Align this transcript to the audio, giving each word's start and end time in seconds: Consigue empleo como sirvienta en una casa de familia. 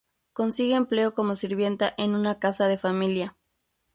Consigue 0.33 0.73
empleo 0.73 1.13
como 1.13 1.35
sirvienta 1.35 1.93
en 1.95 2.15
una 2.15 2.39
casa 2.39 2.67
de 2.67 2.79
familia. 2.79 3.37